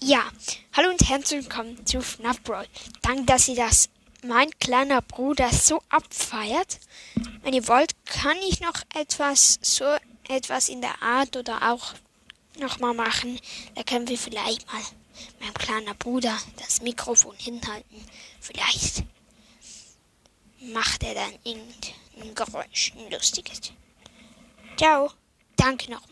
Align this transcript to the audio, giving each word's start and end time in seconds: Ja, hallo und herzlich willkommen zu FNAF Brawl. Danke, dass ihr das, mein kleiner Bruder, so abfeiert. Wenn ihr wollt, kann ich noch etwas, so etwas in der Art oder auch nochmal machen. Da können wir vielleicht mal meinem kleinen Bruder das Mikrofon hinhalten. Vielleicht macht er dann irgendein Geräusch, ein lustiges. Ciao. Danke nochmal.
Ja, 0.00 0.30
hallo 0.74 0.90
und 0.90 1.08
herzlich 1.08 1.44
willkommen 1.44 1.86
zu 1.86 2.00
FNAF 2.00 2.42
Brawl. 2.42 2.66
Danke, 3.02 3.24
dass 3.24 3.48
ihr 3.48 3.54
das, 3.56 3.88
mein 4.22 4.50
kleiner 4.58 5.00
Bruder, 5.00 5.50
so 5.50 5.82
abfeiert. 5.88 6.78
Wenn 7.42 7.54
ihr 7.54 7.66
wollt, 7.68 7.94
kann 8.04 8.36
ich 8.48 8.60
noch 8.60 8.74
etwas, 8.94 9.58
so 9.62 9.84
etwas 10.28 10.68
in 10.68 10.80
der 10.80 11.00
Art 11.00 11.36
oder 11.36 11.72
auch 11.72 11.94
nochmal 12.58 12.94
machen. 12.94 13.40
Da 13.76 13.82
können 13.82 14.08
wir 14.08 14.18
vielleicht 14.18 14.66
mal 14.70 14.82
meinem 15.40 15.54
kleinen 15.54 15.96
Bruder 15.96 16.36
das 16.58 16.82
Mikrofon 16.82 17.36
hinhalten. 17.36 18.04
Vielleicht 18.40 19.04
macht 20.60 21.02
er 21.02 21.14
dann 21.14 21.32
irgendein 21.44 22.34
Geräusch, 22.34 22.92
ein 22.96 23.10
lustiges. 23.10 23.72
Ciao. 24.76 25.10
Danke 25.56 25.90
nochmal. 25.90 26.02